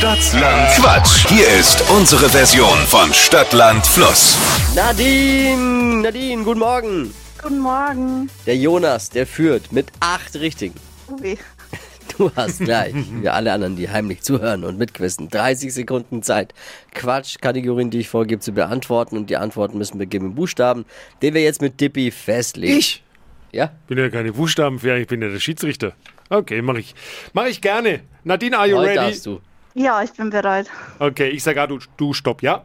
Stadtland 0.00 0.68
Quatsch. 0.76 1.26
Hier 1.26 1.48
ist 1.58 1.82
unsere 1.90 2.28
Version 2.28 2.76
von 2.86 3.10
Stadtland 3.14 3.86
Fluss. 3.86 4.36
Nadine, 4.74 6.02
Nadine, 6.02 6.44
guten 6.44 6.58
Morgen. 6.60 7.14
Guten 7.42 7.58
Morgen. 7.60 8.28
Der 8.44 8.58
Jonas, 8.58 9.08
der 9.08 9.26
führt 9.26 9.72
mit 9.72 9.86
acht 10.00 10.36
Richtigen. 10.36 10.74
Ui. 11.08 11.38
Du 12.18 12.30
hast 12.36 12.60
gleich, 12.60 12.94
wie 13.22 13.28
alle 13.30 13.52
anderen, 13.52 13.74
die 13.76 13.88
heimlich 13.88 14.20
zuhören 14.20 14.64
und 14.64 14.78
mitquissen, 14.78 15.28
30 15.30 15.72
Sekunden 15.72 16.22
Zeit, 16.22 16.52
Quatsch-Kategorien, 16.94 17.88
die 17.90 17.98
ich 18.00 18.08
vorgebe, 18.10 18.40
zu 18.40 18.52
beantworten. 18.52 19.16
Und 19.16 19.28
die 19.30 19.36
Antworten 19.38 19.76
müssen 19.78 19.96
beginnen 19.98 20.26
mit 20.28 20.36
Buchstaben, 20.36 20.84
den 21.22 21.32
wir 21.32 21.42
jetzt 21.42 21.62
mit 21.62 21.80
Dippy 21.80 22.10
festlegen. 22.10 22.76
Ich 22.78 23.02
Ja? 23.50 23.70
bin 23.88 23.96
ja 23.98 24.10
keine 24.10 24.32
Buchstabenfair, 24.32 24.98
ich 24.98 25.06
bin 25.08 25.20
ja 25.22 25.28
der 25.30 25.40
Schiedsrichter. 25.40 25.92
Okay, 26.28 26.60
mache 26.62 26.80
ich. 26.80 26.94
Mache 27.32 27.48
ich 27.48 27.60
gerne. 27.62 28.00
Nadine, 28.24 28.58
are 28.58 28.68
you 28.68 28.76
Heute 28.76 28.88
ready? 28.90 28.96
darfst 28.98 29.24
du. 29.26 29.40
Ja, 29.78 30.02
ich 30.02 30.10
bin 30.14 30.30
bereit. 30.30 30.70
Okay, 30.98 31.28
ich 31.28 31.42
sage 31.42 31.60
A, 31.60 31.66
du, 31.66 31.78
du 31.98 32.14
stopp, 32.14 32.42
ja? 32.42 32.64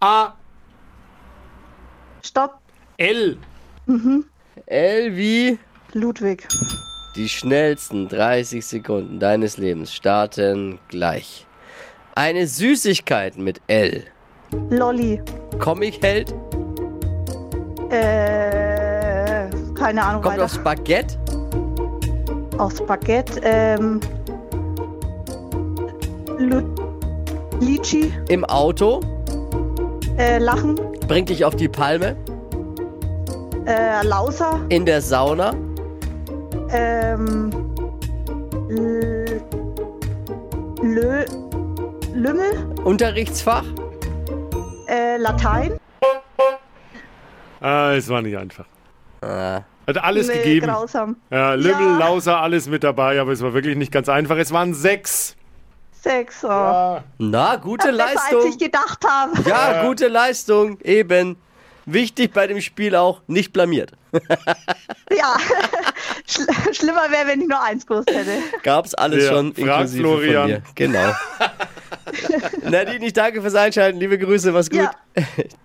A, 0.00 0.32
Stopp. 2.22 2.58
L. 2.98 3.38
L 4.66 5.16
wie 5.16 5.58
Ludwig. 5.94 6.46
die 7.16 7.28
schnellsten 7.28 8.08
30 8.08 8.64
Sekunden 8.64 9.18
deines 9.18 9.56
Lebens 9.56 9.92
starten 9.94 10.78
gleich. 10.88 11.46
Eine 12.14 12.46
Süßigkeit 12.46 13.38
mit 13.38 13.60
L. 13.66 14.04
Lolli. 14.70 15.22
Comic-Held 15.58 16.34
Äh, 17.90 19.48
keine 19.74 20.02
Ahnung 20.04 20.22
kommt 20.22 20.34
weiter. 20.34 20.44
aufs 20.44 20.58
Baguette. 20.58 21.18
Aus 22.58 22.84
Baguette. 22.86 23.40
Ähm, 23.42 24.00
Lu 26.38 26.62
Litchi. 27.60 28.12
Im 28.28 28.44
Auto. 28.44 29.00
Äh, 30.18 30.38
Lachen. 30.38 30.74
Bringt 31.08 31.28
dich 31.28 31.44
auf 31.44 31.54
die 31.56 31.68
Palme. 31.68 32.16
Äh, 33.66 34.04
Lauser. 34.06 34.60
In 34.68 34.84
der 34.84 35.00
Sauna. 35.00 35.54
Ähm, 36.70 37.50
L 38.68 39.40
Lö 40.82 41.24
Lümmel. 42.14 42.66
Unterrichtsfach. 42.84 43.64
Äh, 44.88 45.16
Latein. 45.16 45.78
Ah, 47.60 47.92
es 47.94 48.08
war 48.08 48.20
nicht 48.22 48.36
einfach. 48.36 48.66
Ah, 49.22 49.62
Hat 49.86 50.02
alles 50.04 50.28
Nee, 50.28 50.34
gegeben. 50.38 50.66
grausam. 50.66 51.16
Ja, 51.30 51.54
Lümmel, 51.54 51.98
Ja. 51.98 51.98
Lauser, 51.98 52.40
alles 52.42 52.68
mit 52.68 52.84
dabei, 52.84 53.18
aber 53.20 53.32
es 53.32 53.42
war 53.42 53.54
wirklich 53.54 53.76
nicht 53.76 53.90
ganz 53.90 54.08
einfach. 54.08 54.36
Es 54.36 54.52
waren 54.52 54.74
sechs. 54.74 55.36
Sechs. 56.04 56.44
Oh. 56.44 57.00
Na, 57.18 57.56
gute 57.56 57.88
Besser, 57.90 58.04
als 58.06 58.14
Leistung. 58.14 58.50
ich 58.50 58.58
gedacht 58.58 59.02
habe. 59.06 59.48
Ja, 59.48 59.86
gute 59.86 60.08
Leistung. 60.08 60.78
Eben. 60.82 61.36
Wichtig 61.86 62.32
bei 62.32 62.46
dem 62.46 62.60
Spiel 62.60 62.94
auch, 62.94 63.20
nicht 63.26 63.52
blamiert. 63.52 63.92
Ja. 65.10 65.36
Schl 66.26 66.46
schlimmer 66.74 67.10
wäre, 67.10 67.26
wenn 67.28 67.40
ich 67.42 67.48
nur 67.48 67.62
eins 67.62 67.86
gewusst 67.86 68.10
hätte. 68.10 68.30
Gab's 68.62 68.94
alles 68.94 69.24
Ja, 69.24 69.30
schon 69.32 69.52
inklusive 69.52 70.02
Florian. 70.02 70.42
von 70.42 70.50
mir. 70.50 70.62
Genau. 70.74 71.12
Nadine, 72.70 73.06
ich 73.06 73.12
danke 73.12 73.40
fürs 73.42 73.54
Einschalten. 73.54 73.98
Liebe 74.00 74.18
Grüße, 74.18 74.52
was 74.54 74.70
gut. 74.70 74.80
Ja. 74.80 74.90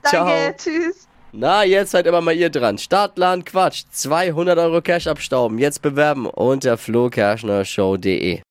Ciao. 0.06 0.26
Danke. 0.28 0.56
Tschüss. 0.58 1.08
Na, 1.32 1.64
jetzt 1.64 1.92
seid 1.92 2.06
immer 2.06 2.22
mal 2.22 2.34
ihr 2.36 2.50
dran. 2.50 2.78
Startplan 2.78 3.46
Quatsch. 3.46 3.84
200 3.92 4.58
Euro 4.60 4.82
Cash 4.82 5.08
abstauben. 5.08 5.58
Jetzt 5.58 5.82
bewerben 5.82 6.26
unter 6.26 6.78
flokerschnershow.de. 6.78 8.42